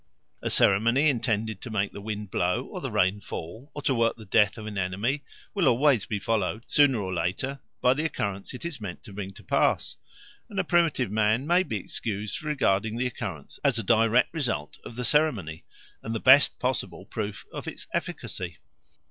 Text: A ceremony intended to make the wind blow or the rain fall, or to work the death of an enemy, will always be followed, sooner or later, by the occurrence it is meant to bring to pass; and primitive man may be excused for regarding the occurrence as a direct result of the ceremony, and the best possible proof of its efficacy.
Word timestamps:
A 0.41 0.49
ceremony 0.49 1.09
intended 1.11 1.61
to 1.61 1.69
make 1.69 1.91
the 1.91 2.01
wind 2.01 2.31
blow 2.31 2.63
or 2.63 2.81
the 2.81 2.89
rain 2.89 3.19
fall, 3.21 3.69
or 3.75 3.83
to 3.83 3.93
work 3.93 4.15
the 4.17 4.25
death 4.25 4.57
of 4.57 4.65
an 4.65 4.75
enemy, 4.75 5.23
will 5.53 5.67
always 5.67 6.07
be 6.07 6.17
followed, 6.17 6.63
sooner 6.65 6.99
or 6.99 7.13
later, 7.13 7.59
by 7.81 7.93
the 7.93 8.05
occurrence 8.05 8.51
it 8.55 8.65
is 8.65 8.81
meant 8.81 9.03
to 9.03 9.13
bring 9.13 9.31
to 9.33 9.43
pass; 9.43 9.97
and 10.49 10.67
primitive 10.67 11.11
man 11.11 11.45
may 11.45 11.61
be 11.61 11.77
excused 11.77 12.39
for 12.39 12.47
regarding 12.47 12.97
the 12.97 13.05
occurrence 13.05 13.59
as 13.63 13.77
a 13.77 13.83
direct 13.83 14.33
result 14.33 14.79
of 14.83 14.95
the 14.95 15.05
ceremony, 15.05 15.65
and 16.01 16.15
the 16.15 16.19
best 16.19 16.57
possible 16.57 17.05
proof 17.05 17.45
of 17.53 17.67
its 17.67 17.85
efficacy. 17.93 18.57